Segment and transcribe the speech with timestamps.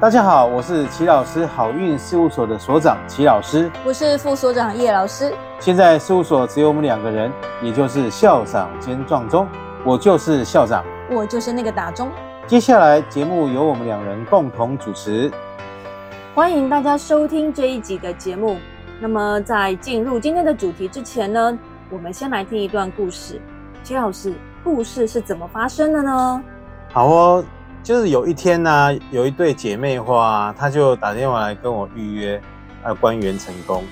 [0.00, 3.70] 大家好，我是齐老师好运事务所的所长齐老师。
[3.84, 5.30] 我是副所长叶老师。
[5.58, 7.30] 现在事务所只有我们两个人，
[7.60, 9.46] 也就是校长兼撞钟，
[9.84, 10.82] 我就是校长。
[11.10, 12.08] 我就是那个打钟。
[12.46, 15.30] 接下来节目由我们两人共同主持。
[16.34, 18.56] 欢迎大家收听这一集的节目。
[19.00, 21.58] 那么在进入今天的主题之前呢，
[21.90, 23.38] 我们先来听一段故事。
[23.82, 24.32] 齐老师，
[24.64, 26.42] 故事是怎么发生的呢？
[26.90, 27.44] 好哦，
[27.82, 32.40] 就是有一天呢、有一对姐妹花，她就打电话来跟我预约，
[32.82, 33.82] 啊关元成功。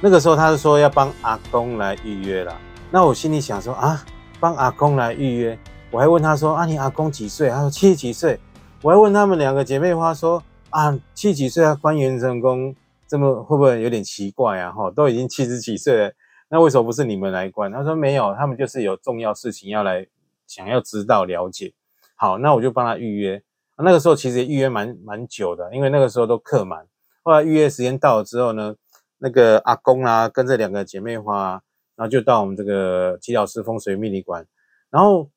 [0.00, 2.54] 那个时候她是说要帮阿公来预约啦。
[2.90, 4.04] 那我心里想说啊，
[4.38, 5.58] 帮阿公来预约，
[5.90, 7.48] 我还问她说啊，你阿公几岁？
[7.48, 8.38] 她说七十几岁。
[8.82, 12.74] 我还问她们两个姐妹花说啊，七十几岁啊关元成功，
[13.08, 14.70] 这么会不会有点奇怪啊？
[14.70, 16.12] 哈，都已经七十几岁了，
[16.50, 17.72] 那为什么不是你们来关？
[17.72, 20.06] 她说没有，他们就是有重要事情要来，
[20.46, 21.72] 想要知道了解。
[22.20, 23.42] 好，那我就帮他预约。
[23.78, 26.86] 那个时候其实预约蛮蛮久的，因为那个时候都客满。
[27.22, 28.76] 后来预约时间到了之后呢，
[29.16, 31.62] 那个阿公啊，跟这两个姐妹花、
[31.96, 34.46] 然后就到我们这个齐老师风水命理馆。
[34.90, 35.30] 然后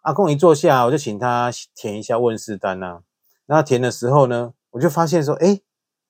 [0.00, 3.02] 阿公一坐下，我就请他填一下问世单啊。
[3.44, 5.60] 那他填的时候呢，我就发现说，诶，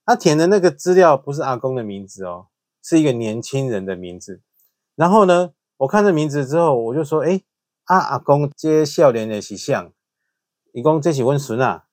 [0.07, 2.47] 他填的那个资料不是阿公的名字哦，
[2.81, 4.41] 是一个年轻人的名字。
[4.95, 7.43] 然后呢，我看这名字之后，我就说，诶，
[7.87, 9.91] 啊阿公接笑脸的喜相。
[10.75, 11.85] 伊讲这是阮孙啊，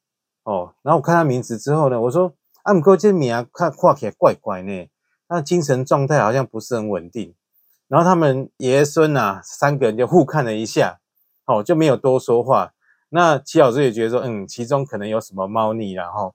[0.44, 4.88] 哦，然后我看他名字之后呢，我说啊，不过这名啊看看起来怪怪呢，
[5.28, 7.36] 他精神状态好像不是很稳定。
[7.88, 11.00] 然后他们爷孙啊三个人就互看了一下，
[11.46, 12.74] 哦，就没有多说话。
[13.10, 16.34] 那齐老师也觉得说，嗯，其中可能有什么猫腻然后，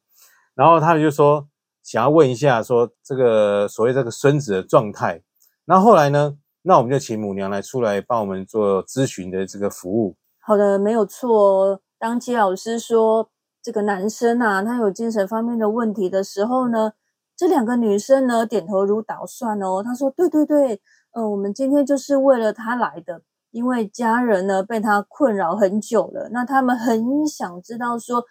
[0.55, 1.49] 然后他们就说
[1.83, 5.21] 想要问一下说这个所谓这个孙子的状态。
[5.65, 10.15] 那后来呢，那我们就请母娘来出来帮我们做咨询的这个服务。
[10.39, 11.81] 好的，没有错。
[11.99, 13.31] 当齐老师说
[13.63, 16.93] 这个男生啊，他有精神方面的问题的时候呢，
[17.37, 19.83] 这两个女生呢点头如捣蒜哦。
[19.83, 20.81] 他说：“对对对，
[21.13, 28.25] 呃，我们今天就是为了他来的，因为家人呢被他困扰很久了，那他们很想知道说，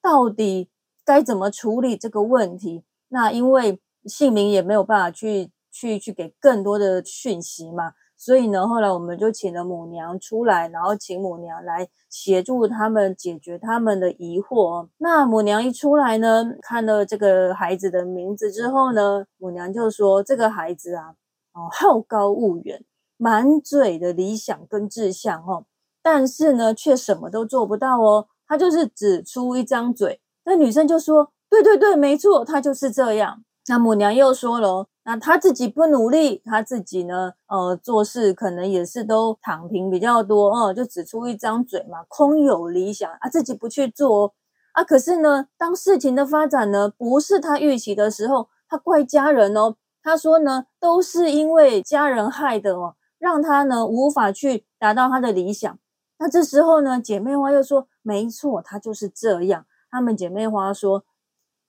[0.00, 0.70] 到底
[1.04, 2.84] 该怎么处理这个问题。
[3.08, 7.92] 那因为姓名也没有办法去去去给更多的讯息嘛。”
[8.22, 14.86] 所以呢，后来我们就请了母娘出来，然后请母娘来协助他们解决他们的疑惑。
[14.98, 21.14] 那母娘一出来呢，看了这个孩子的名字之后呢，母娘就说：“这个孩子啊，
[21.54, 22.84] 哦，好高骛远，
[23.16, 25.64] 满嘴的理想跟志向哦，
[26.02, 28.26] 但是呢，却什么都做不到哦。
[28.46, 44.34] 他就是只出一张嘴。”那女生就说：“对对对，没错，他就是这样。”那母娘又说了，那他自己不努力，他自己呢，呃，做事可能也是都躺平比较多，哦，就只出一张嘴嘛，空有理想啊，自己不去做
[44.72, 44.84] 啊。
[44.84, 55.78] 可是呢，当事情的发展呢，不是他预期的时候，他怪家人哦，他说呢，都是因为家人害的哦，让他呢无法去达到他的理想。
[56.18, 59.64] 那这时候呢，姐妹花又说，没错，他就是这样。
[59.90, 61.02] 她们姐妹花说，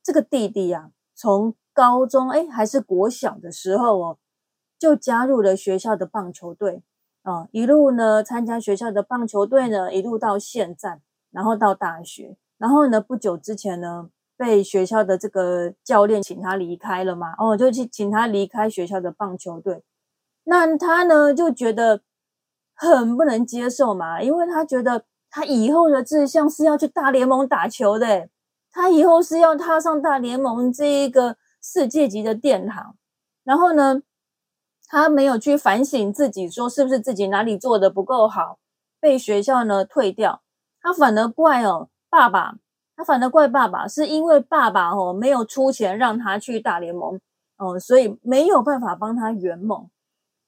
[0.03, 4.17] 这个弟弟呀，从高中哎，还是国小的时候哦，
[4.77, 6.83] 就加入了学校的棒球队
[7.23, 10.99] 啊，一路呢参加学校的棒球队呢，一路到现在，
[11.31, 19.83] 然后到大学，然后呢不久之前呢，被学校的这个教练请他离开了嘛，哦，就去请他离开学校的棒球队，
[20.45, 22.01] 那他呢就觉得
[22.75, 28.27] 很不能接受嘛，因为他觉得他以后的志向是要去大联盟打球的，
[28.71, 31.37] 他以后是要踏上大联盟这一个。
[31.61, 32.95] 世界级的殿堂，
[33.43, 34.01] 然后呢，
[34.87, 38.57] 他没有去反省自己，说是不是自己哪里做的不够好，
[38.99, 40.41] 被学校呢退掉。
[40.81, 42.55] 他反而怪哦爸爸，
[42.95, 47.19] 他反而怪爸爸，是因为爸爸哦没有出钱让他去大联盟
[47.57, 49.87] 哦，所以没有办法帮他圆梦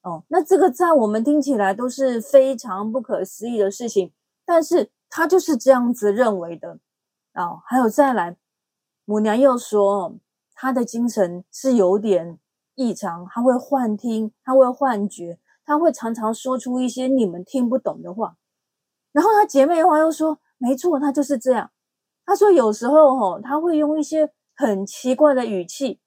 [0.02, 0.24] 哦。
[0.28, 4.12] 那这个在我们听起来都是非常不可思议的事情，
[4.44, 6.80] 但是他就是这样子认为的
[7.34, 7.62] 哦。
[7.64, 8.36] 还有再来，
[9.04, 10.16] 母娘又说。
[10.54, 12.38] 他的精神是有点
[12.76, 18.36] 异常，他会幻听，他会幻觉，他会常常说出一些你们听不懂的话。
[19.12, 21.70] 然后他姐妹的话又说：“没错，他就是这样。”
[22.26, 26.00] 他说：“有时候哦，他会用一些很奇怪的语气，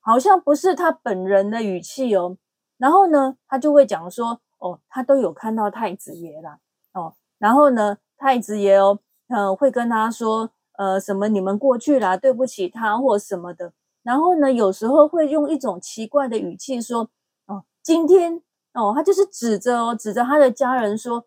[0.00, 2.38] 好像不是他本人的语气哦。
[2.78, 6.58] 然后呢，他就会讲说：‘哦，他都有看到太子爷啦。’
[6.92, 8.98] 哦，然后呢，太子爷哦，
[9.28, 11.28] 呃，会跟他说。”呃，什么？
[11.28, 13.72] 你们过去啦，对不起他或什么的。
[14.02, 17.10] 然后呢，有时候会用一种奇怪的语气说
[17.46, 18.40] ：“哦，今天
[18.72, 21.26] 哦，他就是指着哦，指着他的家人说，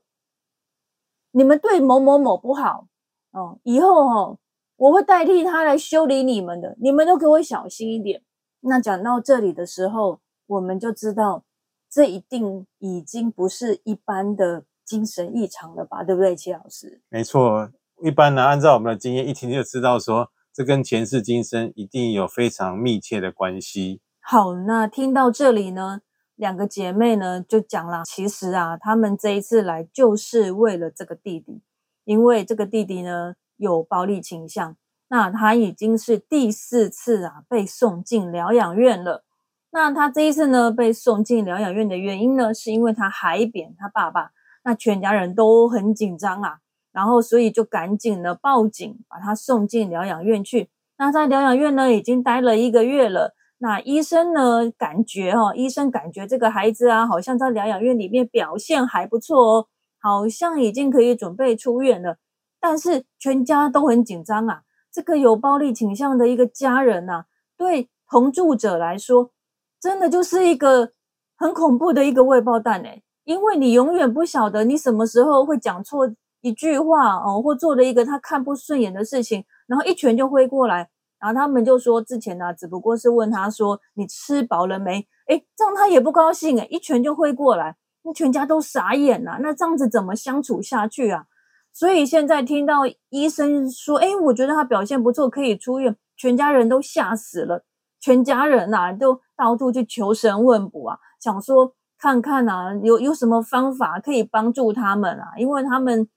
[1.31, 2.87] 你们对某某某不好
[3.31, 4.37] 哦，以后哦，
[4.77, 8.23] 我会代替他来修理你们的，你们都给我小心一点。
[8.61, 11.43] 那讲到这里的时候，我们就知道，
[11.89, 16.03] 这一定已经不是一般的精神异常了吧？
[16.03, 17.01] 对不对，齐老师？
[17.09, 17.69] 没错，
[18.01, 24.01] 一般呢，按照我们的经验，一听就知道说，这跟前世今生一定有非常密切的关系。
[24.21, 26.01] 好，那听到这里呢，
[26.35, 31.61] 两个姐妹呢就讲了，其实啊，她们这一次来就是为了这个弟弟，
[32.05, 34.75] 因为这个弟弟呢有暴力倾向。
[35.11, 39.25] 那他已经是第四次啊被送进疗养院了。
[39.71, 44.29] 那他这一次呢被送进疗养院的原因呢，是因为他海扁他爸爸，
[44.63, 46.59] 那全家人都很紧张啊，
[46.91, 50.69] 然后所以就赶紧的报警，把他送进疗养院去。
[50.97, 53.35] 那在疗养院呢已经待了一个月了。
[53.59, 59.67] 那医生呢感觉哈，医生感觉这个孩子啊，好像在疗养院里面表现还不错哦，
[59.99, 62.17] 好像已经可以准备出院了。
[62.59, 64.61] 但是全家都很紧张啊。
[64.91, 67.25] 这个有暴力倾向的一个家人呐，
[67.55, 69.31] 对同住者来说，
[69.79, 70.93] 真的就是一个
[71.37, 80.89] 很恐怖的一个未爆弹哎，因为你永远不晓得你什么时候会讲错一句话哦，或做了一个他看不顺眼的事情，然后一拳就挥过来，
[81.19, 85.07] 然后他们就说之前呢，只不过是问他说你吃饱了没？
[85.27, 91.25] 哎，这样他也不高兴哎，一拳就挥过来，那全家都傻眼了，那这样子怎么相处下去啊？
[91.71, 97.63] 所以现在听到医生说：“哎，我觉得他表现不错，可以出院。”全家人都吓死了，
[98.01, 105.31] 全家人呐都到处去求神问卜啊，想说看看啊，有有什么方法可以帮助他们啊？
[105.37, 106.09] 因为他们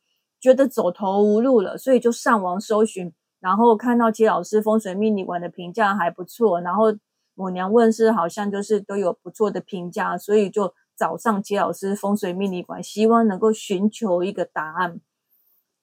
[0.43, 6.87] 觉得走投无路了，所以就上网搜寻，然后看到齐老师风水命理馆的评价还不错，然后
[7.35, 15.01] 母娘问世好像就是都有不错的评价，所以就找上齐老师风水命理馆，希望能够寻求一个答案。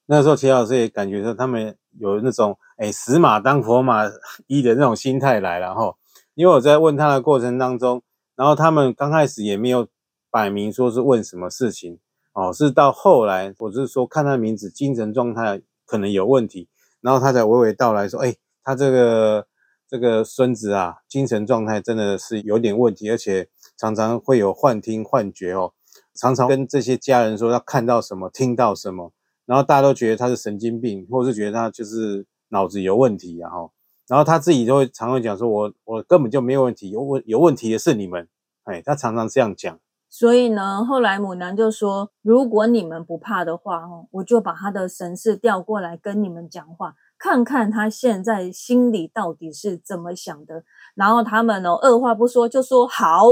[0.07, 4.03] 那时候，齐老师也感觉说，他们有那种“哎，死马当活马
[4.47, 5.95] 医”的那种心态来了哈。
[6.33, 8.01] 因为我在问他的过程当中，
[8.35, 9.87] 然后他们刚开始也没有
[10.29, 11.99] 摆明说是问什么事情
[12.33, 16.69] 哦，是到后来，我是说看他的名字，精神状态可能有问题，
[17.01, 19.47] 然后他才娓娓道来说：“哎，他这个
[19.87, 25.73] 这个孙子啊，精神状态真的是有点问题，而且常常会有幻听幻觉哦，
[26.15, 29.11] 常常跟这些家人说要看到什么，听到什么。”
[29.45, 33.71] 然后大家都觉得他是神经病，或是觉得他就是脑子有问题，然后，
[34.07, 38.27] 然后他自己就会常会讲说：“我我根本就没有问题，有问有问题的是你们。”
[38.65, 39.79] 哎，他常常这样讲。
[40.09, 50.63] 所以呢，后来母娘就说：“如果你们不怕的话，哦，我就把他的神识调过来跟你们讲话，看看他现在心里到底是怎么想的。”
[50.95, 53.23] 然后他们哦，二话不说就说好。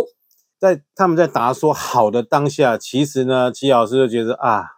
[0.60, 4.78] 在他们在答说好的当下，其实呢，齐老师就觉得啊。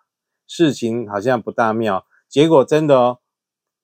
[0.52, 3.20] 事情好像不大妙，结果真的哦，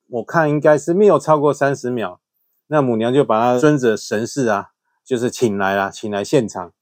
[0.09, 2.19] 我看应该是没有超过三十秒，
[2.65, 4.69] 那母娘就把他孙子神士啊，
[5.05, 6.73] 就是请来了，请来现场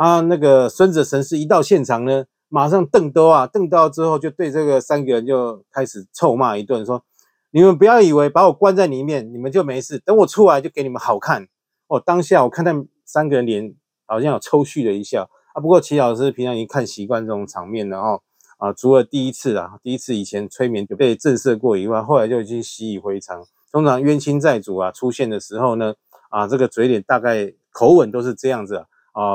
[0.00, 0.20] 啊。
[0.20, 7.04] 那个孙子神士一到现场呢，马上瞪刀啊，瞪刀之后就对这个三个人就开始臭骂一顿，说
[7.52, 11.46] ：“你们不要以为把我关在里面，你们就没事，等我出来就给你们好看。”
[11.88, 13.74] 哦，当下我看他们三个人脸
[14.06, 15.60] 好像有抽搐了一下啊。
[15.60, 18.22] 不过齐老师平常已经看习惯这种场面了哦。
[18.58, 23.44] 啊，除了第一次啊，第一次以前催眠就被震慑过以外，后来就已经习以为常。
[23.72, 25.94] 通常冤亲债主啊出现的时候呢，
[26.28, 28.84] 啊，这个嘴脸大概口吻都是这样子啊。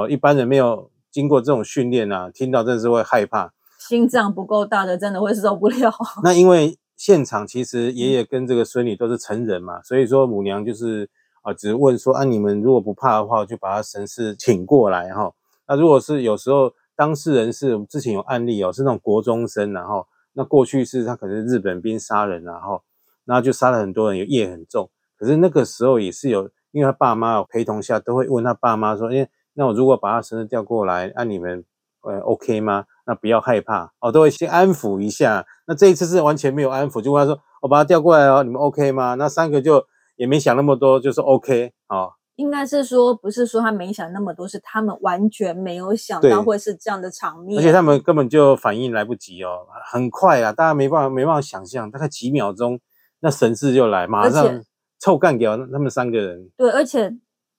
[0.09, 5.91] 一般人没有经过这种训练啊，听到真的是会害怕，心脏不够大的真的会受不了。
[6.23, 11.09] 那因为现场其实爷爷跟这个孙女都是成人嘛，所以说母娘就是
[11.41, 15.31] 啊，只是问说啊，你们如果不怕的话，就把他神识请过来哈。
[15.67, 16.73] 那如果是有时候。
[16.97, 22.81] 当事人是之前有案例哦，是那种国中生，然后那过去是他可能日本兵杀人，然后
[23.25, 24.89] 然后就杀了很多人，有业很重。
[25.17, 31.65] 可是那个时候也是有，因为他爸妈有陪同下，都会问他爸妈说：“哎，那我如果把他绳子调过来，那你们
[32.01, 32.85] 呃 OK 吗？
[33.07, 35.45] 那不要害怕哦，都会先安抚一下。
[35.67, 39.15] 那这一次是完全没有安抚，就问他说：我把他调过来哦，你们 OK 吗？
[39.15, 39.85] 那三个就
[40.15, 42.13] 也没想那么多，就是 OK 哦。
[42.35, 52.77] 应该是说，不是说他没想那么多，是他们完全没有想到会是这样的场面，而且他们根本就反应来不及哦，很快啊，大家没办法没办法想象，大概几秒钟，
[53.21, 54.62] 那神志就来，马上
[55.00, 56.50] 臭干掉他们三个人。
[56.57, 57.15] 对，而且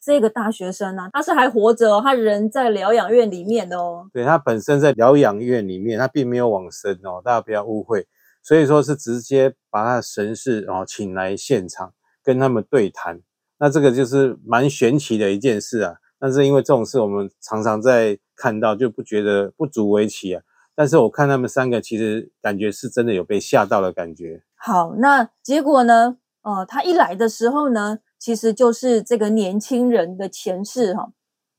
[0.07, 4.09] 这个大学生呢，他是还活着哦，他人在疗养院里面的哦。
[4.13, 8.07] 对他本身在疗养院里面，他并没有往生哦，大家不要误会。
[8.41, 13.21] 所以说是直接把他的神士哦请来现场跟他们对谈。
[13.59, 20.41] 那这个就是蛮玄奇的一件事啊，但是因为这种事我们常常在看到，就不觉得不足为奇啊。
[20.77, 24.45] 但是我看他们三个，其实感觉是真的有被吓到的感觉。
[24.55, 26.19] 好，那结果呢？
[26.43, 31.09] 呃，他一来的时候呢，其实就是这个年轻人的前世哈。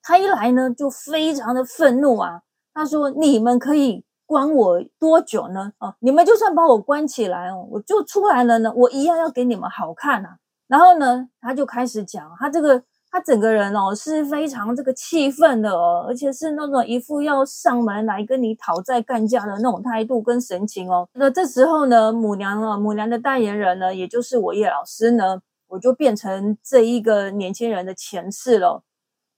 [0.02, 2.42] 他一来呢，就非常的愤怒啊。
[2.74, 5.72] 他说：“你们可以关我多久呢？
[5.80, 10.38] 哦，你们就算把我关起来哦，我就出来了呢，我一样要给你们好看啊。”
[10.68, 12.84] 然后呢，他就开始讲他这个。
[13.10, 21.08] 他整个人哦是非常这个气愤的哦，而且是那种一副要上门来跟你讨债干架的那种态度跟神情哦。
[21.14, 28.83] 那这时候呢，母娘啊，母娘的代言人呢，也就是我叶老师呢，我就变成这一个年轻人的前世了。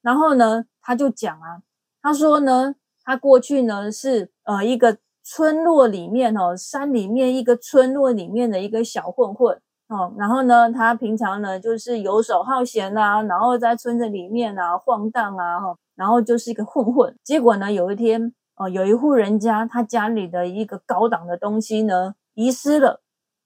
[0.01, 1.61] 然后呢，他就讲啊，
[2.01, 9.59] 他说呢，他过去呢是呃一个村落里面哦，山里面一个村落里面的一个小混混。
[9.89, 17.17] 哦，然后呢，他平常呢就是游手好闲呐，然后在村子里面啊晃荡啊，哈，然后就是一个混混。
[17.23, 23.01] 结果呢，有一天，哦，有一户人家，他家里的一个高档的东西呢遗失了，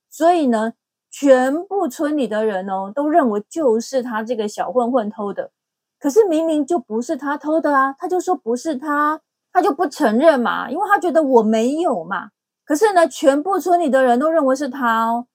[0.09, 0.73] 所以呢，
[1.15, 5.51] 全部村里的人哦都认为就是他这个小混混偷的。
[5.99, 12.31] 可是明明就不是他偷的啊，他就说不是他，他就不承认嘛，因为他觉得我没有嘛。
[12.65, 15.27] 可是呢，全部村里的人都认为是他哦。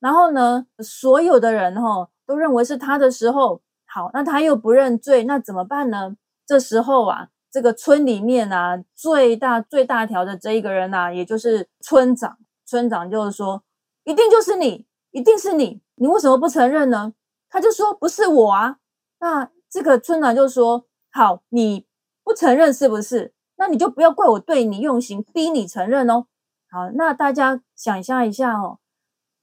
[0.00, 6.16] 然后呢，所有的人哦都认为是他的时候，好，那他又不认罪，那怎么办呢？
[6.46, 13.62] 这时候啊，这个村里面啊最大最大条的这一个人呐，也就是村长，村长就是说，
[14.04, 17.14] 一定就是你，一定是你，你为什么不承认呢？
[17.48, 18.78] 他就说不是我啊。
[19.20, 21.86] 那这个村长就说，好，你
[22.22, 23.34] 不承认是不是？
[23.56, 26.26] 那你就不要怪我对你用刑，逼你承认哦。
[26.70, 28.78] 好，那大家想象一下哦。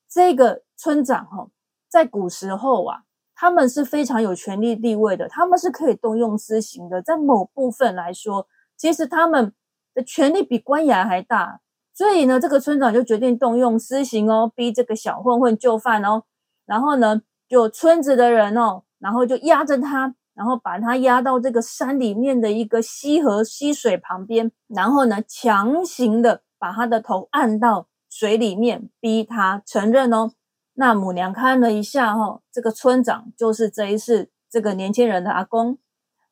[0.08, 1.50] 这个村长哈，
[1.90, 3.04] 在古时候啊，
[3.36, 7.02] 他们是非常有权力地位的，他们是可以动用私刑的。
[7.02, 9.54] 在某部分来说，其实他们
[9.94, 11.60] 的权力比官衙还大。
[11.96, 16.24] 所以呢，这个村长就决定动用私刑哦，逼这个小混混就范哦。
[16.68, 27.88] 然后呢，就村子的人哦，然后就压着他，然后把他压到这个山里面的一个溪河溪水旁边，然后呢，强行的把他的头按到。
[28.08, 30.32] 水里面逼他承认哦，
[30.76, 35.78] 那母娘看了一下哈，这个村长就是这一世这个年轻人的阿公，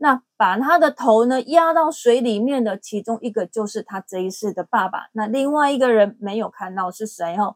[0.03, 7.55] 那把他的头呢压到水里面的其中一个就是他这一世的爸爸，那另外一个人没有看到是谁哦，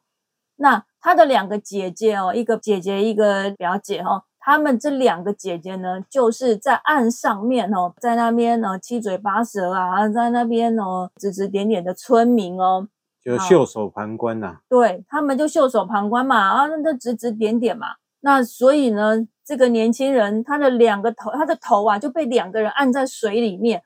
[0.56, 12.88] 那他的两个姐姐哦，一个姐姐一个表姐哦，他们这两个姐姐呢，就是在岸上面哦，在那边呢七嘴八舌啊，在那边哦指指点点的村民哦。
[13.22, 17.88] 就袖手旁观呐，对他们就袖手旁观嘛，啊，那就指指点点嘛。
[18.22, 23.82] 那所以呢，这个年轻人他的两个头，他的头啊就被两个人按在水里面，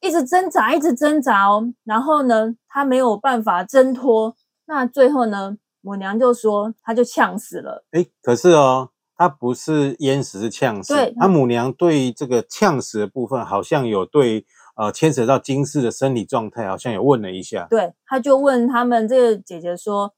[0.00, 1.74] 一直挣扎，一直挣扎哦。
[1.82, 4.36] 然后呢，他没有办法挣脱。
[4.66, 7.84] 那最后呢，母娘就说他就呛死了。
[7.90, 10.94] 哎，可是哦，他不是淹死，是呛死。
[10.94, 14.46] 对，他母娘对这个呛死的部分，好像有对。
[14.74, 17.66] 呃，牵扯到金氏的生理状态，好像有问了一下。
[17.68, 20.14] 对，他就问他们这个姐姐说，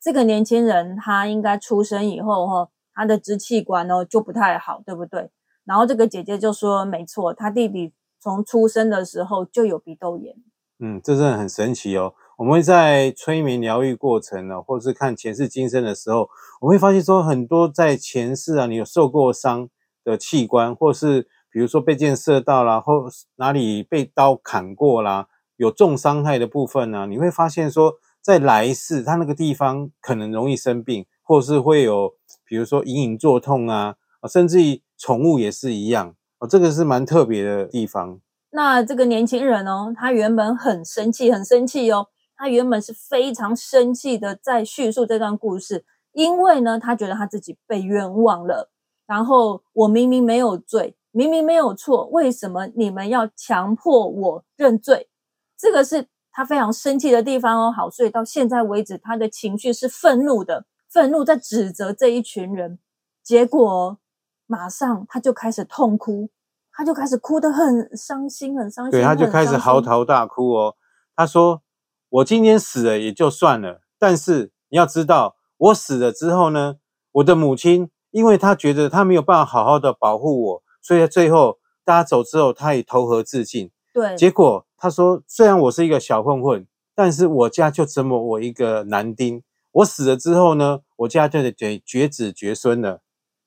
[0.00, 2.68] 这个年轻人他应该出生以后哈，
[2.98, 5.30] 他的支气管哦就不太好，对不对？
[5.64, 10.34] 然后这个姐姐就说，没错，他弟弟从出生的时候就有鼻窦炎。
[10.80, 12.12] 嗯，这真的很神奇哦。
[12.36, 16.28] 我们在催眠疗愈过程呢，或是看前世今生的时候，
[16.60, 19.68] 我们会发现说，很多在前世啊，你有受过伤
[20.02, 21.28] 的器官，或是。
[21.50, 27.06] 比如说被箭射到啦，或哪里被刀砍过啦，有重伤害的部分呢？
[27.06, 32.14] 你会发现说，在来世他那个地方可能容易生病，或是会有，
[32.48, 33.96] 比如说隐隐作痛啊，
[34.28, 38.20] 甚至于宠物也是一样哦，这个是蛮特别的地方。
[38.50, 48.70] 那这个年轻人哦，他原本很生气，很生气哦，他原本是非常生气的在叙述这段故事，因为呢，他觉得他自己被冤枉了，
[49.06, 50.94] 然后我明明没有罪。
[51.10, 55.08] 明明没有错，为什么你们要强迫我认罪？
[55.56, 57.72] 这个是他非常生气的地方哦。
[57.72, 62.78] 好，所以到现在为止，他的情绪是愤怒的，愤怒在指责这一群人。
[63.22, 63.98] 结果
[64.46, 66.30] 马上他就开始痛哭，
[66.72, 68.92] 他就开始哭得很伤心，很伤心。
[68.92, 70.76] 对，他就开始嚎啕大哭哦。
[71.14, 71.62] 他说
[72.08, 76.76] ：“我今天死了也就算了，但是你要知道，我死了之后呢，
[77.12, 83.70] 我的母亲，因为她觉得她没有办法好好的保护我。”所以最后大家走之后，她也投河自尽。
[83.92, 89.42] 对，结果他说：“虽然我是一个小混混，但是我家就这么我一个男丁。
[89.78, 93.00] 我死了之后呢，我家就得绝绝子绝孙了。”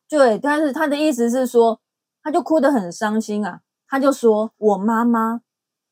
[0.08, 1.80] 对，但是他的意思是说，
[2.22, 3.62] 他就哭得很伤心啊。
[3.88, 5.42] 他就说：“我妈妈，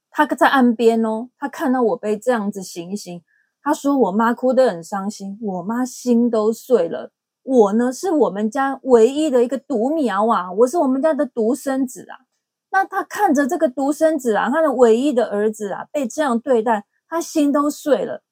[0.09, 3.21] 他在岸边哦，他看到我被这样子行刑，
[3.61, 7.11] 他说我妈哭得很伤心，我妈心都碎了。
[7.43, 12.15] 我呢是我们家唯一的一个独苗啊，我是我们家的独生子啊。
[12.71, 18.23] 那他看着这个独生子啊，他的唯一的儿子啊，被这样对待，他心都碎了。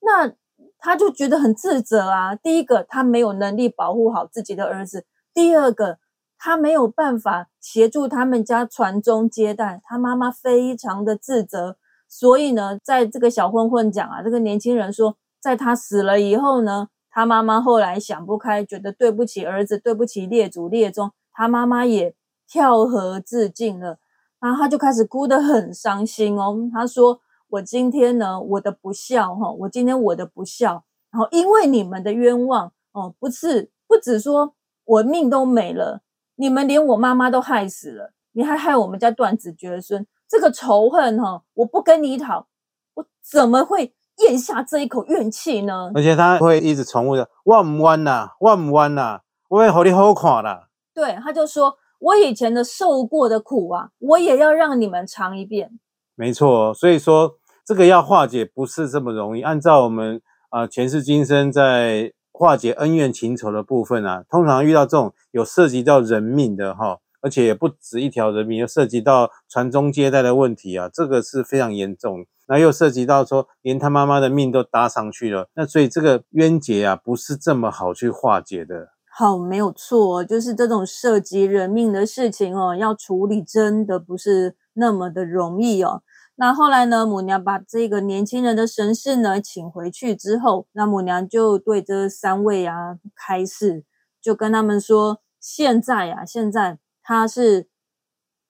[0.00, 0.32] 那
[0.78, 2.34] 他就觉得很自责啊。
[2.34, 5.00] 第一个，他没有能力保护好自己的儿子；
[5.34, 5.98] 第二个，
[6.38, 11.76] 他没有办法协助他们家传宗接代，他妈妈非常的自责。
[12.08, 22.14] 所以呢，在这个小混混讲啊，这个年轻人说，在他死了以后呢，他妈妈后来想不开，觉得对不起儿子，对不起列祖列宗，他妈妈也。
[22.48, 23.98] 跳河自尽了，
[24.38, 26.70] 然后他就开始哭得很伤心哦。
[26.72, 36.02] 他说：“我今天呢，我的不孝哈，我今天我的不孝，然后因为你们的冤枉哦，不是不止说我命都没了，
[36.36, 42.46] 你们连我妈妈都害死了，你还害我们家断子绝孙，这个仇恨哈，我不跟你讨，
[42.94, 45.90] 我怎么会咽下这一口怨气呢？
[45.94, 50.68] 而且他会一直重复的，我唔弯呐，我唔弯呐，我会好你好看啦。
[50.94, 51.78] 对，他就说。
[51.98, 55.80] 我以前的受过的苦啊，我也要让你们尝一遍。
[56.16, 59.42] 没错，所以说这个要化解不是这么容易。
[59.42, 72.24] 按照我们啊前世今生在化解恩怨情仇的部分啊，通常遇到这种有涉及到人命的哈，而且也不止一条人命，又涉及到传宗接代的问题啊，这个是非常严重。
[72.48, 78.90] 那又涉及到说连他妈妈的命都搭上去了，那所以这个冤结啊，不是这么好去化解的。
[79.10, 86.02] 好，没有错，就是这种涉及人命的事情哦，要处理真的不是那么的容易哦。
[86.36, 93.84] 那后来呢，母娘把这个年轻人的神事呢请回去之后，那母娘就对这三位啊开示，
[94.22, 97.68] 就跟他们说：现在呀，现在他是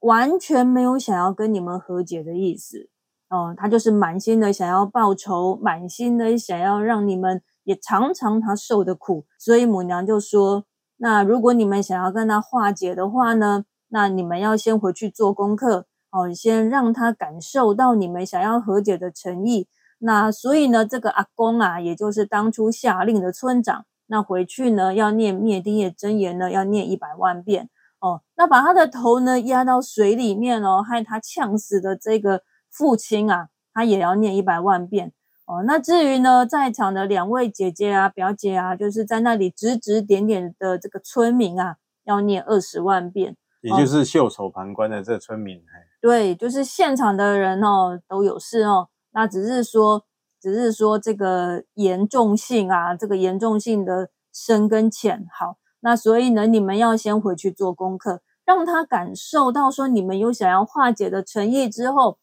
[0.00, 2.88] 完全没有想要跟你们和解的意思
[3.30, 7.42] 哦，他就是满心的想要报仇，满心的想要让你们。
[7.66, 10.66] 也尝尝他受的苦，所以母娘就说
[10.98, 19.68] ：“那如果你们想要跟他化解的话呢，那你们要先回去做功课哦，先让他感受到你们想要和解的诚意。
[19.98, 27.68] 那所以呢，这个阿公啊，也就是当初下令的村长，那回去呢要念灭定业真言呢，要念一百万遍
[28.00, 28.22] 哦。
[28.36, 35.12] 那把他的头呢压到水里面哦，害他呛死的这个父亲啊，他也要念一百万遍。”
[35.46, 45.62] 哦，那至于呢，在场的两位姐姐啊、表姐啊，就是在那里指指点点的这个村民啊，要念二十万遍，也就是袖手旁观的这村民。
[46.06, 48.90] 对，就是现场的人哦，都有事哦。
[49.10, 50.04] 那只是说，
[50.40, 55.26] 只是说这个严重性啊，这个严重性的深跟浅。
[55.36, 62.18] 好，那所以呢，你们要先回去做功课，让他感受到说你们有想要化解的诚意之后。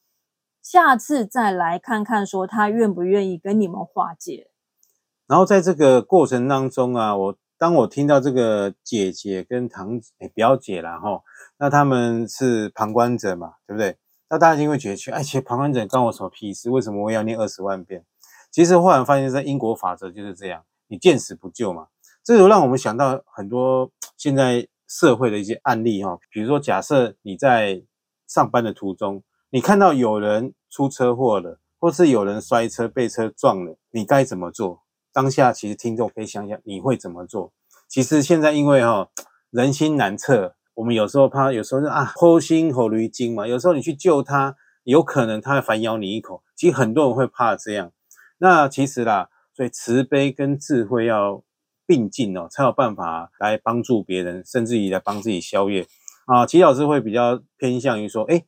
[0.62, 4.48] 下次再来看看，说他愿不愿意跟你们化解。
[5.28, 9.98] 然后在这个过程当中啊，我当我听到这个姐姐跟堂
[10.34, 11.22] 表姐了哈，
[11.58, 13.96] 那他们是旁观者嘛，对不对？
[14.30, 16.70] 那大家就会觉得，哎，其实旁观者关我什么屁事？
[16.70, 18.04] 为什么我要念二十万遍？
[18.52, 21.88] 其实忽然发现，在因果法则就是这样，你见死不救嘛。
[22.22, 27.82] 这就让我们想到很多 现在社会的一些案例哈，比如说，假设你在
[28.28, 29.24] 上班的途中。
[29.52, 34.83] 你看到有人出车祸了，或是有人摔车被车撞了，你该怎么做？
[35.14, 37.54] 当下其实听众可以想想，你会怎么做？
[37.88, 39.10] 其实现在因为哈
[39.52, 46.42] 人心难测，我们有时候怕，有时候是啊剖心剖驴精嘛，有时候你去救他，有可能他会反咬你一口。
[46.56, 47.92] 其实很多人会怕这样。
[48.40, 51.44] 那其实啦，所以慈悲跟智慧要
[51.86, 55.86] 并进哦，才有办法来帮助别人，甚至于来帮自己消业
[56.26, 56.46] 啊。
[56.46, 58.44] 齐老师会比较偏向于说，哎。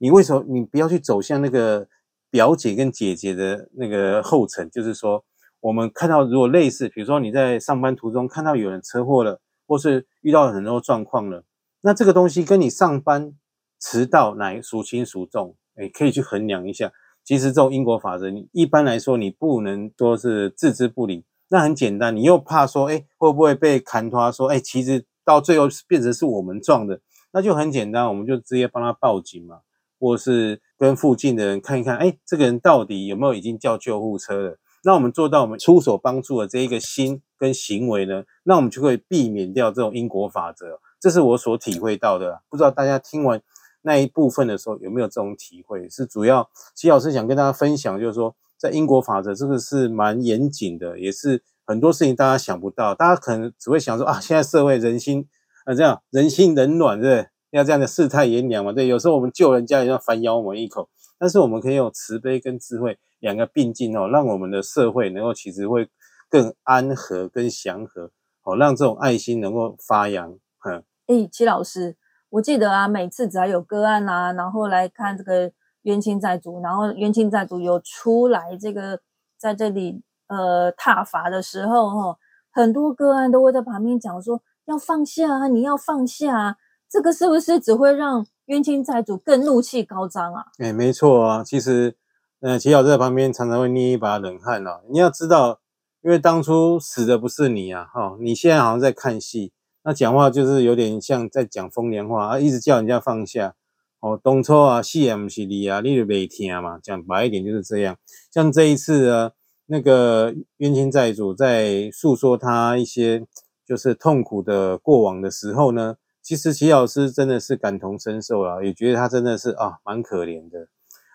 [0.00, 1.88] 你为什么你不要去走向那个
[2.30, 4.70] 表姐跟姐姐的那个后尘？
[4.70, 5.24] 就是说，
[5.60, 11.44] 我们看到如果类似，比如说你在上班途中看到有人车祸了，或是遇到很多状况了，
[11.82, 13.34] 那这个东西跟你上班
[13.80, 15.56] 迟到来孰轻孰重？
[15.76, 16.92] 哎，可以去衡量一下。
[17.24, 21.24] 其实这种因果法则，你一般来说你不能说是置之不理。
[21.50, 24.30] 那很简单，你又怕说，哎，会不会被砍拖？
[24.30, 27.00] 说，哎，其实到最后变成是我们撞的，
[27.32, 29.60] 那就很简单，我们就直接帮他报警嘛。
[30.00, 34.58] 或是跟附近的人看一看，哎，这个人到底有没有已经叫救护车了？
[34.84, 38.24] 那我们做到我们出手帮助的这一个心跟行为呢？
[38.44, 40.80] 那我们就会避免掉这种因果法则。
[41.00, 42.40] 这是我所体会到的。
[42.48, 43.40] 不知道大家听完
[43.82, 45.88] 那一部分的时候有没有这种体会？
[45.88, 55.26] 是主要齐老师想跟大家分享，就是说在因果法则这个是蛮严谨的，也是很多事情大家想不到，大家可能只会想说啊，现在社会人心
[55.64, 57.28] 啊这样人心冷暖，对不对？
[57.50, 58.72] 要这样的世态炎凉嘛？
[58.72, 65.88] 对，有时候我们救人家也要反咬我们一口，但是我们可以用慈悲跟智慧两个并进哦，让我们的社会能够其实会
[66.28, 68.10] 更安和、更祥和
[68.44, 70.30] 哦，让这种爱心能够发扬。
[70.64, 71.96] 嗯，哎，齐老师，
[72.30, 75.50] 我记得啊，每次只要有个案啊，然后来看这个
[75.82, 79.00] 冤亲债主，然后冤亲债主有出来这个
[79.36, 82.18] 在这里呃踏伐的时候，哈，
[82.52, 86.56] 很多个案都会在旁边讲说要放下啊，你要放下啊，
[86.88, 90.44] 这个是不是只会让冤亲债主更怒气高涨啊？
[90.58, 91.96] 哎，没错啊，其实。
[92.40, 94.80] 嗯，齐老师在旁边常常会捏一把冷汗哦。
[94.88, 95.58] 你要知道，
[96.02, 98.16] 因为当初死的不是你啊，哈！
[98.20, 99.50] 你现在好像在看戏，
[99.82, 103.56] 那讲话就是有点像在讲风凉话啊，一直叫人家放下
[103.98, 104.16] 哦。
[104.22, 106.78] 东初啊，戏也不是你啊，你就没听嘛。
[106.80, 107.96] 讲白一点就是这样。
[108.32, 109.32] 像这一次啊，
[109.66, 113.26] 那个冤亲债主在诉说他一些
[113.66, 120.68] 就是痛苦的过往的时候呢，其实齐老师真的是感同身受啊，也觉得他真的是啊，蛮可怜的。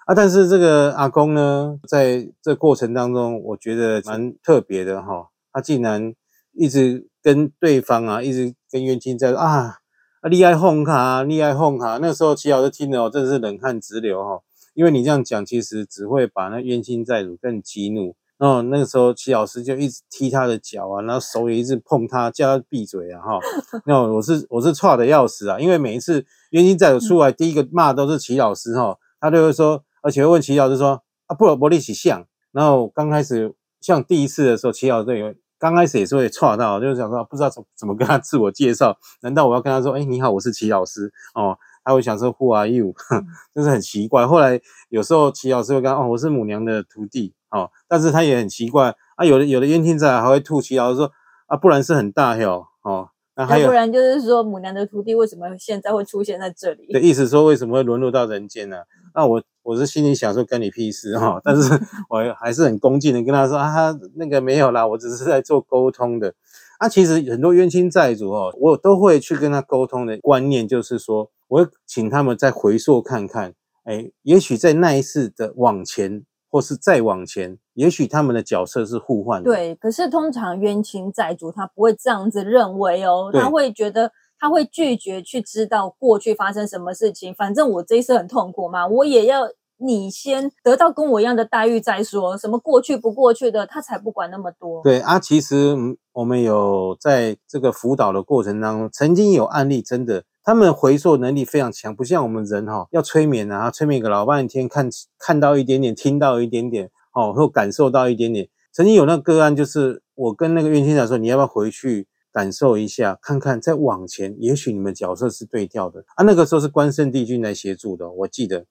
[0.05, 5.29] 啊，但是这个阿公呢，在这过程当中，我觉得蛮特别的哈。
[5.53, 6.13] 他竟然
[6.51, 9.79] 一直跟对方啊，一直跟冤亲在啊，
[10.19, 11.99] 啊，厉害哄卡，厉害哄卡。
[12.01, 14.41] 那时候齐老师听了，真的是冷汗直流哈。
[14.73, 18.15] 因为你这样讲，其实只会把那冤亲债主更激怒。
[18.37, 23.39] 然后那个时候，齐老师就一直踢他的脚啊，然后手也一直碰他，叫他闭嘴啊哈。
[23.87, 29.81] 那我是我是错的要死啊，因为每一次冤亲债主出来，第一个骂都是齐老师哈，他就会说。
[30.03, 38.95] 而且问齐老师说：“啊，不，不利起像。”然后刚开始像第一次的时候，齐老师有刚开始也是会错到，就是想说不知道怎怎么跟他自我介绍。
[39.21, 42.93] 难道我要跟他说：“哎，你好，我是齐老师。”哦，他会想说：“Who are you？”
[43.55, 44.27] 就是很奇怪。
[44.27, 49.25] 后来有时候齐老师会跟：“哦，我是母娘的徒弟。”哦，但是他也很奇怪啊。
[49.25, 51.11] 有的有的冤亲债还会吐齐老师说
[51.47, 53.09] ：“啊，不然是很大哟。”哦。
[53.35, 56.93] 那还有不然就是说，母娘的徒弟为什么现在会出现在这里？
[56.93, 58.77] 的意思说，为什么会沦落到人间呢？
[59.15, 61.41] 那我我是心里想说，跟你屁事哈！
[61.43, 61.73] 但是
[62.09, 66.33] 我还是很恭敬的跟他说啊，那个没有啦，我只是在做沟通的。
[66.79, 73.53] 啊，其实很多冤亲债主哦，我都会去跟他沟通的观念，就是说，我会请他们再回溯看看，
[73.85, 76.25] 哎，也许在那一次的往前。
[76.53, 79.49] 或是再往前，也许他们的角色是互换的。
[79.49, 84.11] 对，可是通常冤亲债主他不会这样子认为哦，他会觉得
[84.43, 87.33] 他会拒绝去知道过去发生什么事情。
[87.33, 92.37] 反正我这一次很痛苦嘛，我也要你先得到跟我一样的待遇再说。
[92.37, 94.83] 什么过去不过去的，他才不管那么多。
[94.83, 95.77] 对啊，其实
[96.11, 100.25] 我们有在这个辅导的过程当中，曾经有案例真的。
[100.43, 108.49] 他们回溯能力非常强，不像我们人哈，要催眠啊，催眠个老半天，看看到一点点，听到一点点，哦，或感受到一点点。
[108.73, 116.23] 曾经有那个个案，就是我跟那个冤亲讲说，你要不要回去感受一下，看看再往前，也许你们角色是对调的啊。
[116.23, 118.65] 那个时候是关圣帝君来协助的，我记得。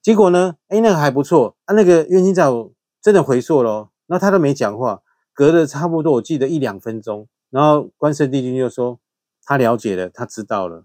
[0.00, 2.44] 结果呢，哎，那个还不错啊，那个冤亲在
[3.02, 5.02] 真的回溯了，然后他都没讲话，
[5.34, 9.00] 隔了差不多我记得一两分钟，然后关圣帝君就说
[9.44, 10.84] 他了解了，他知道了。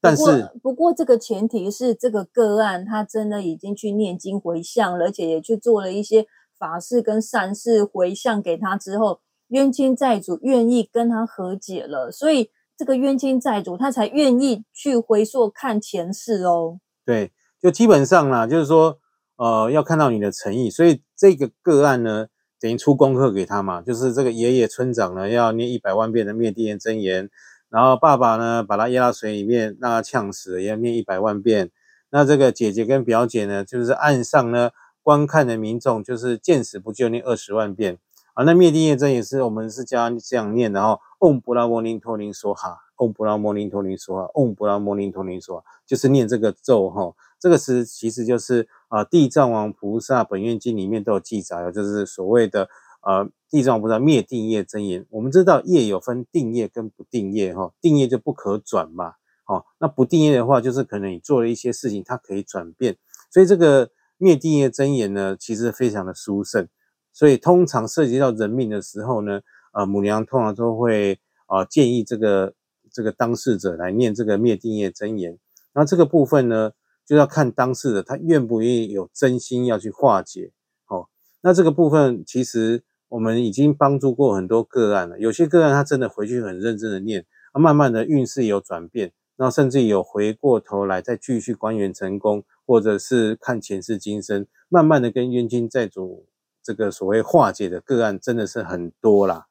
[0.00, 6.26] 但是，不过这个前提是这个个案他真的已经去念经回向了，而且也去做了一些
[6.58, 9.20] 法事跟善事回向给他之后，
[9.52, 16.80] 冤亲债主愿意跟他和解了，所以这个冤亲债主他才愿意去回溯看前世哦。
[17.04, 18.98] 对，就基本上啦，就是说，
[19.36, 27.28] 呃，要看到你的诚意，所以这个个案呢，等于出功课给他嘛，就是这个爷爷村长呢要念一百万遍的灭地真言。
[27.68, 31.70] 然后爸爸呢，把他压到水里面，让他呛死，也要念一百万遍。
[32.10, 34.70] 那这个姐姐跟表姐呢，就是岸上呢
[35.02, 37.98] 观看的民众，就是见死不救，念二十万遍。
[38.34, 40.98] 啊，那灭定业真也是我们是教这样念的哈。
[41.20, 47.14] 嗡布拉摩尼托林梭哈，嗡布拉摩尼托林梭哈，嗡布拉摩尼托林说，就是念这个咒哈。
[47.38, 52.68] 这个是其实就是啊，地藏王菩萨本愿经里面都有记载，就是所谓的。
[53.04, 62.96] 呃，地藏王菩萨灭定业真言，我们知道业有分定业跟不定业哈，定业就不可转嘛，好，那不定业的话，就是可能你做了一些事情，它可以转变，
[63.28, 66.68] 所以这个灭定业真言呢，其实非常的殊胜，
[67.12, 69.40] 所以通常涉及到人命的时候呢，
[69.72, 72.54] 呃，母娘通常都会啊建议这个
[72.92, 75.38] 这个当事者来念这个灭定业真言，
[75.74, 76.72] 那这个部分呢，
[77.06, 80.52] 就要看当事者他愿不愿意有真心要去化解，
[80.84, 81.08] 好，
[81.42, 82.84] 那这个部分其实。
[83.12, 96.24] 我们已经帮助过很多个案了，有些个案他真的回去很认真的念，啊，慢慢的运势有转变，那甚至有回过头来再继续官员成功，或者是看前世今生，慢慢的跟冤亲债主
[96.62, 99.46] 这个所谓化解的个案真的是很多啦。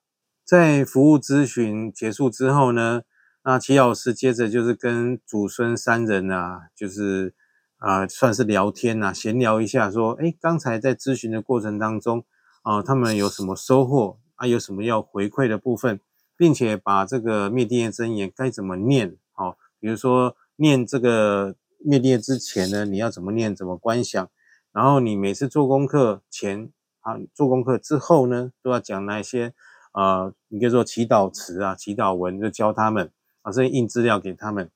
[0.46, 3.02] 在服务咨询结束之后呢，
[3.44, 7.34] 那齐老师接着就是跟祖孙三人啊，就是
[7.78, 12.24] 啊算是聊天呐，闲聊一下，说，哎，刚才在咨询的过程当中。
[12.64, 14.46] 啊，他们有什么收获啊？
[14.46, 16.00] 有什么要回馈的部分？
[16.38, 24.30] 并且把这个灭定业真言该怎么念，好，比如说念这个灭定业之前呢，你要怎么念，怎么观想，
[24.72, 29.54] 然后你每次做功课前啊，做功课之后呢，都要讲那些
[29.94, 33.12] 呃，你可以说祈祷词啊、祈祷文，就教他们
[33.42, 34.72] 啊，这些印资料给他们。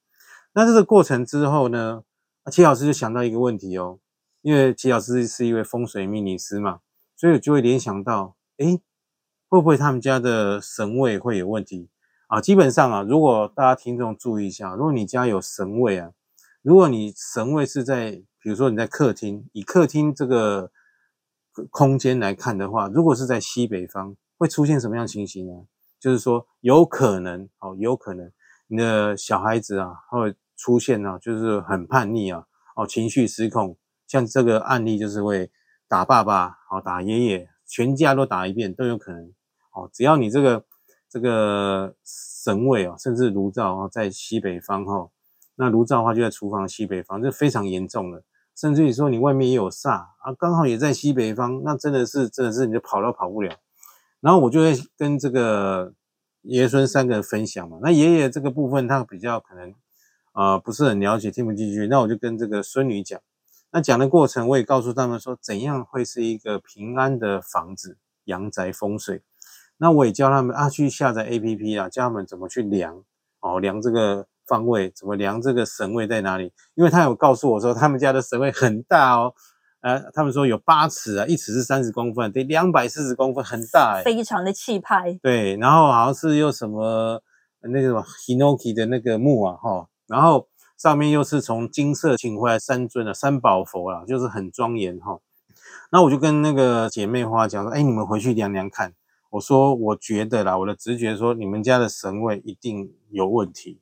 [0.54, 2.04] 那这个过程之后呢，
[2.44, 4.00] 啊齐老师就想到一个问题哦，
[4.42, 6.80] 因为齐老师是一位风水命理师嘛，
[7.16, 8.82] 所以就会联想到，诶，
[9.48, 11.90] 会不会他们家的神位会有问题
[12.28, 12.42] 啊？
[12.42, 16.12] 基本上啊，如果大家听众注意一下，如果你家有神位啊，
[16.62, 20.72] 如果你神位是在，比如说你在客厅，以客厅这个
[21.72, 25.54] 空间来看的话，如果是在西北方，会出现什么样情形呢？
[26.00, 28.32] 就是说，有可能哦，有可能
[28.68, 35.50] 你的小孩子啊，会出现呢，就是很叛逆啊，哦，情绪失控，像这个案例就是会
[35.88, 39.34] 打爸爸，哦，打爷爷，全家都打一遍都有可能。
[39.74, 40.66] 哦，只要你这个
[41.10, 45.10] 这个神位哦，甚至炉灶哦，在西北方哈，
[45.56, 48.24] 那炉灶的话就在厨房西北方，这非常严重了。
[48.56, 53.56] 甚至于说你外面也有煞啊，刚好也在西北方，那真的是真的是你就跑都跑不了。
[54.22, 55.94] 然后我就会跟这个
[56.42, 57.80] 爷孙三个人分享嘛。
[57.82, 59.74] 那爷爷这个部分他比较可能
[60.32, 61.88] 啊不是很了解，听不进去。
[61.88, 63.20] 那我就跟这个孙女讲。
[63.72, 69.22] 那讲的过程我也告诉他们说，怎样会是一个平安的房子，阳宅风水。
[69.78, 73.04] 那我也教他们啊，去下载 A P P 啊，教他们怎么去量
[73.42, 76.52] 哦，量这个方位，怎么量这个神位在哪里？
[76.76, 79.34] 因为他有告诉我说，他们家的神位很大哦，
[79.82, 85.18] 呃，他们说有八尺啊，一尺是三十公分，得两百四十公分，很大哎，非常的气派。
[85.22, 87.22] 对，然后好像是又什么
[87.62, 95.20] 那个什么 Hinoki 的那个木啊，哈，然后上面又是从金色请回来三尊的三宝佛啊，就是很庄严哈。
[95.92, 98.94] 那我就跟那个姐妹花讲说，哎，你们回去量量看。
[99.32, 103.82] 我说，我觉得啦，我的直觉说，你们家的神位一定有问题。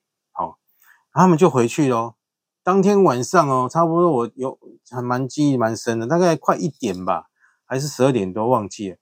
[1.14, 2.18] 他们就回去咯。
[2.64, 7.30] 当天晚上哦，差不多我有还蛮记忆蛮深的，大概快一点吧，
[7.66, 8.98] 还是十二点多忘记了。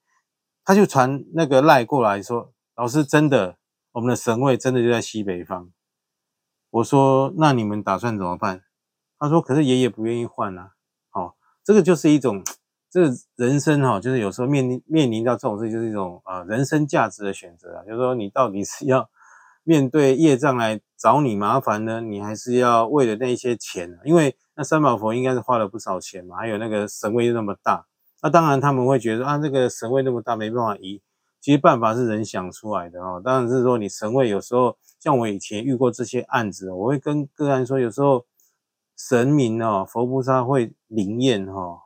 [0.63, 3.57] 他就传那个赖过来说，老师真的，
[3.93, 5.71] 我们的神位真的就在西北方。
[6.69, 8.63] 我说，那你们打算怎么办？
[9.17, 10.73] 他说，可是爷爷不愿意换啊。
[11.09, 12.43] 好，这个就是一种。
[12.93, 17.85] 这人生哈，就是有时候面临面临到这种事，就是一种啊人生价值的选择啊。
[17.85, 19.09] 就是说，你到底是要
[19.63, 23.99] 面对业障来找你麻烦呢，你还是要为了那些钱？
[24.03, 27.85] 因为那三宝佛应该是花了不少钱嘛，还有那个神位又那么大，
[28.21, 31.01] 那当然他们会觉得啊，这个神位那么大，没办法移。
[31.39, 33.19] 其实办法是人想出来的哦。
[33.23, 38.27] 当然是说你神位有时候，像我以前遇过这些案子，我会跟个案说，有时候
[38.95, 41.79] 神明哦，佛菩萨会灵验哈。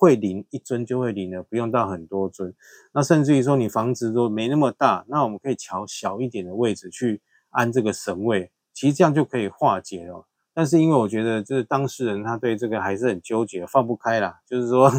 [0.00, 2.54] 会灵一尊就会灵了，不用到很多尊。
[2.94, 10.26] 那甚至于说你房子都没那么大，那我们可以调小一点的位置去安这个神位，其实这样就可以化解了。
[10.54, 14.40] 但是因为我觉得就是当事人他对这个还是很纠结，放不开啦。
[14.46, 14.90] 就是说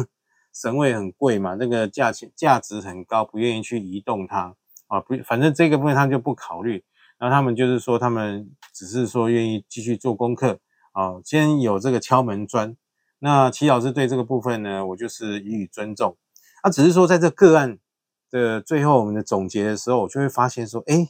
[0.54, 4.54] 神位很贵嘛，那个价钱价值很高，不愿意去移动它
[4.86, 5.00] 啊。
[5.00, 6.84] 不，反正这个部分他就不考虑。
[7.18, 10.60] 然后他们就是说，他们只是说愿意继续做功课
[10.92, 12.76] 啊，先有这个敲门砖。
[13.24, 16.16] 那齐老师对这个部分呢，我就是予以尊重。
[16.60, 17.78] 他只是说，在这个案
[18.28, 21.08] 的最后，我们的总结的时候，我就会发现说，哎，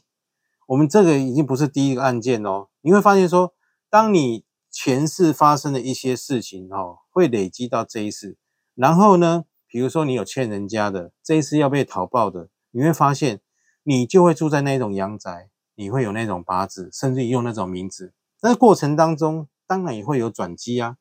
[0.66, 2.68] 我们这个已经不是第一个案件哦。
[2.82, 3.54] 你会发现说，
[3.88, 8.36] 当你前世发生的一些事情哦，会累积到这一世。
[8.74, 13.40] 然后呢，比如说你有欠人家的，这一次要被讨报的，你会发现
[13.84, 18.12] 你就会住在那种阳宅，你会有那种八字，甚至用那种名字。
[18.42, 20.98] 那过程当中，当然也会有转机啊。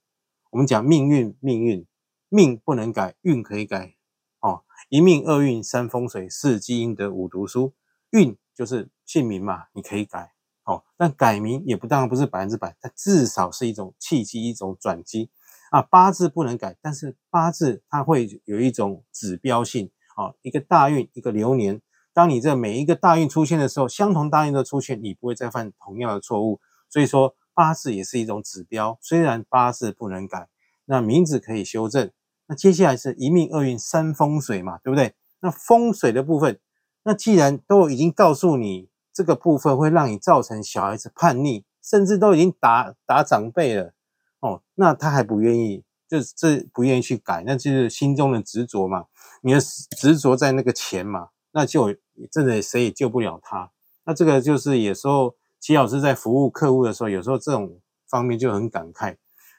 [0.51, 1.87] 我们讲命运，命运
[2.27, 3.95] 命不能改，运可以改。
[4.41, 7.73] 哦，一命二运三风水四积阴德五读书，
[8.09, 10.33] 运就是姓名嘛，你可以改。
[10.65, 15.29] 哦，但改名也不当然不是百分之百，它至少是一种契机，一种转机
[15.71, 15.81] 啊。
[15.81, 19.89] 八字不能改，但是八字它会有一种指标性。
[20.17, 26.59] 哦，一个大运，一个流年，当你这每一个大运出现的时候，相同大运的出现，你不会再犯同样的错误。
[26.89, 27.37] 所以说。
[27.53, 30.47] 八字也是一种指标，虽然八字不能改，
[30.85, 32.09] 那名字可以修正。
[32.47, 35.13] 那接下来是一命二运三风水嘛，对不对？
[35.41, 36.59] 那风水的部分，
[37.03, 43.93] 那既然都已经告诉你这个部分会让你造成小孩子叛逆，甚至都已经打打长辈了
[44.39, 49.05] 哦，那他还不愿意，就这不愿意去改，那就是心中的执着嘛。
[49.41, 51.95] 你的执着在那个钱嘛，那就
[52.31, 53.71] 真的谁也救不了他。
[54.05, 55.35] 那这个就是有时候。
[55.61, 59.15] 齐老师在服务客户的时候，有时候这种方面就很感慨，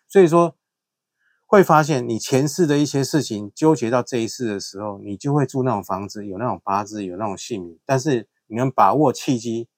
[0.08, 0.56] 所以说
[1.46, 9.68] 会发现你前世的一些事情纠结到这一世的时候，你就会住那种房子，有那种八字，有那种姓名，但是你能把握契机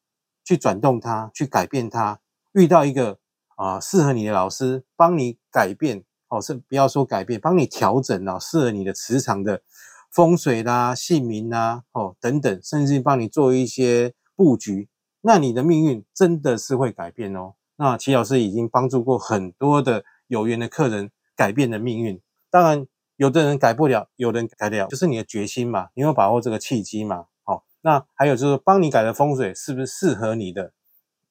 [0.42, 2.20] 去转动它，去改变它。
[2.52, 3.18] 遇到一个
[3.56, 9.62] 啊适合你的老师，帮你改变哦，是不要说改变，帮你调整啊，适合你的磁场的
[10.10, 14.88] 风水啦、姓名啦哦等等，甚至帮你做一些布局，
[15.26, 17.54] 那你的命运真的是会改变哦。
[17.76, 27.24] 那齐老师已经帮助过很多的有缘的客人改变的命运，当然有的人改不了，有人改得了，就是你的决心嘛，你有把握这个契机嘛。
[27.42, 30.72] 好，那还有就是帮你改的风水是不是适合你的？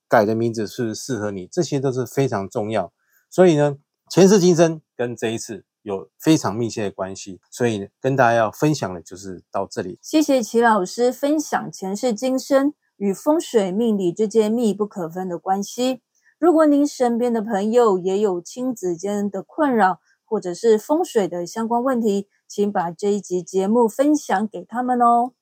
[0.10, 1.48] 改的名字是不是适合你？
[1.48, 2.92] 这些都是非常重要。
[3.30, 3.78] 所以呢，
[4.10, 7.40] 前世今生跟这一次有非常密切的关系。
[7.50, 10.00] 所以跟大家要分享的就是到这里。
[10.02, 16.02] 谢谢齐老师分享前世今生与风水命理之间密不可分的关系。
[16.40, 25.34] 如果您身边的朋友也有亲子间的困扰，或者是风水的相关问题，请把这一集节目分享给他们哦。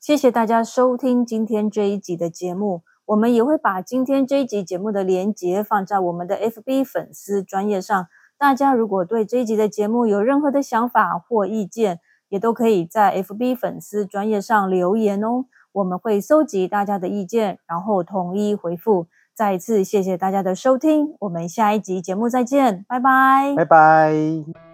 [0.00, 2.84] 谢谢大家收听今天这一集的节目。
[3.04, 8.06] 我们也会把今天这一集节目的连结放在我们的 FB 粉丝专业上。
[8.38, 15.44] 大家如果对这一集的节目有任何的想法或意见，也都可以在 FB 粉丝专业上留言哦。
[15.72, 19.06] 我们会搜集大家的意见，然后统一回复。
[19.34, 24.69] 再一次谢谢大家的收听，我们下一集节目再见，拜拜，拜拜。